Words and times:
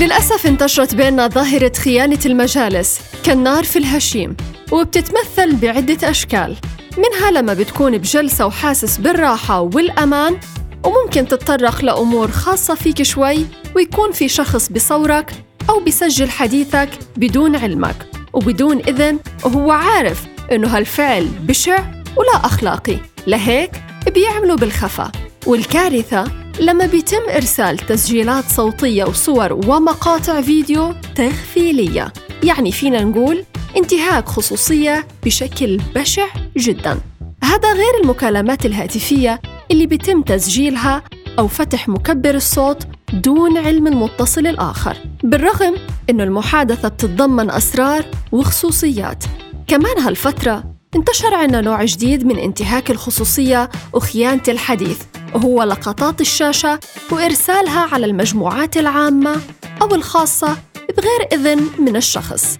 للأسف 0.00 0.46
انتشرت 0.46 0.94
بيننا 0.94 1.26
ظاهرة 1.28 1.72
خيانة 1.72 2.18
المجالس 2.26 3.00
كالنار 3.24 3.64
في 3.64 3.78
الهشيم 3.78 4.36
وبتتمثل 4.72 5.56
بعدة 5.56 6.10
أشكال 6.10 6.56
منها 6.98 7.30
لما 7.30 7.54
بتكون 7.54 7.98
بجلسة 7.98 8.46
وحاسس 8.46 8.96
بالراحة 8.96 9.60
والأمان 9.60 10.40
وممكن 10.84 11.28
تتطرق 11.28 11.84
لأمور 11.84 12.30
خاصة 12.30 12.74
فيك 12.74 13.02
شوي 13.02 13.46
ويكون 13.76 14.12
في 14.12 14.28
شخص 14.28 14.68
بصورك 14.68 15.32
أو 15.70 15.80
بيسجل 15.80 16.30
حديثك 16.30 16.88
بدون 17.16 17.56
علمك 17.56 18.06
وبدون 18.32 18.78
إذن 18.78 19.18
وهو 19.44 19.70
عارف 19.70 20.22
إنه 20.52 20.76
هالفعل 20.76 21.26
بشع 21.26 21.78
ولا 22.16 22.44
أخلاقي 22.46 22.96
لهيك 23.26 23.70
بيعملوا 24.14 24.56
بالخفا 24.56 25.12
والكارثة 25.46 26.39
لما 26.60 26.86
بيتم 26.86 27.28
إرسال 27.36 27.78
تسجيلات 27.78 28.44
صوتية 28.44 29.04
وصور 29.04 29.52
ومقاطع 29.52 30.40
فيديو 30.40 30.94
تغفيلية. 31.14 32.12
يعني 32.42 32.72
فينا 32.72 33.04
نقول 33.04 33.44
انتهاك 33.76 34.28
خصوصية 34.28 35.06
بشكل 35.24 35.80
بشع 35.94 36.26
جدا. 36.56 37.00
هذا 37.44 37.72
غير 37.72 38.02
المكالمات 38.02 38.66
الهاتفية 38.66 39.40
اللي 39.70 39.86
بيتم 39.86 40.22
تسجيلها 40.22 41.02
أو 41.38 41.48
فتح 41.48 41.88
مكبر 41.88 42.34
الصوت 42.34 42.86
دون 43.12 43.58
علم 43.58 43.86
المتصل 43.86 44.46
الآخر. 44.46 44.96
بالرغم 45.22 45.74
أن 46.10 46.20
المحادثة 46.20 46.88
بتتضمن 46.88 47.50
أسرار 47.50 48.04
وخصوصيات. 48.32 49.24
كمان 49.66 49.98
هالفترة 49.98 50.64
انتشر 50.96 51.34
عنا 51.34 51.60
نوع 51.60 51.84
جديد 51.84 52.26
من 52.26 52.38
انتهاك 52.38 52.90
الخصوصية 52.90 53.70
وخيانة 53.92 54.42
الحديث. 54.48 55.09
وهو 55.34 55.62
لقطات 55.62 56.20
الشاشة 56.20 56.80
وإرسالها 57.10 57.88
على 57.92 58.06
المجموعات 58.06 58.76
العامة 58.76 59.36
أو 59.82 59.94
الخاصة 59.94 60.56
بغير 60.96 61.28
إذن 61.32 61.68
من 61.78 61.96
الشخص. 61.96 62.58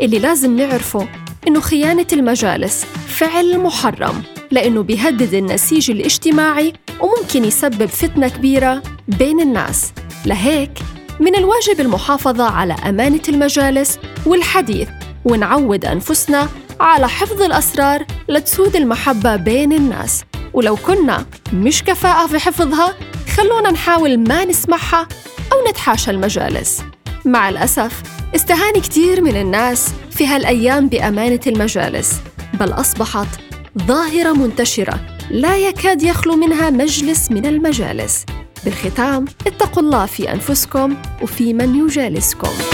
اللي 0.00 0.18
لازم 0.18 0.56
نعرفه 0.56 1.08
إنه 1.48 1.60
خيانة 1.60 2.06
المجالس 2.12 2.84
فعل 3.08 3.58
محرم 3.58 4.22
لأنه 4.50 4.82
بيهدد 4.82 5.34
النسيج 5.34 5.90
الاجتماعي 5.90 6.72
وممكن 7.00 7.44
يسبب 7.44 7.86
فتنة 7.86 8.28
كبيرة 8.28 8.82
بين 9.08 9.40
الناس. 9.40 9.92
لهيك 10.26 10.78
من 11.20 11.36
الواجب 11.36 11.80
المحافظة 11.80 12.44
على 12.44 12.72
أمانة 12.72 13.22
المجالس 13.28 13.98
والحديث 14.26 14.88
ونعود 15.24 15.84
أنفسنا 15.84 16.48
على 16.80 17.08
حفظ 17.08 17.42
الأسرار 17.42 18.06
لتسود 18.28 18.76
المحبة 18.76 19.36
بين 19.36 19.72
الناس. 19.72 20.24
ولو 20.58 20.76
كنا 20.76 21.26
مش 21.52 21.82
كفاءة 21.82 22.26
في 22.26 22.38
حفظها 22.38 22.94
خلونا 23.36 23.70
نحاول 23.70 24.18
ما 24.18 24.44
نسمعها 24.44 25.08
أو 25.52 25.70
نتحاشى 25.70 26.10
المجالس. 26.10 26.82
مع 27.24 27.48
الأسف 27.48 28.02
استهان 28.34 28.72
كتير 28.72 29.20
من 29.22 29.36
الناس 29.36 29.88
في 30.10 30.26
هالأيام 30.26 30.88
بأمانة 30.88 31.40
المجالس 31.46 32.20
بل 32.54 32.72
أصبحت 32.72 33.26
ظاهرة 33.78 34.32
منتشرة 34.32 35.00
لا 35.30 35.56
يكاد 35.56 36.02
يخلو 36.02 36.36
منها 36.36 36.70
مجلس 36.70 37.30
من 37.30 37.46
المجالس. 37.46 38.26
بالختام 38.64 39.24
اتقوا 39.46 39.82
الله 39.82 40.06
في 40.06 40.32
أنفسكم 40.32 40.96
وفي 41.22 41.54
من 41.54 41.74
يجالسكم. 41.74 42.67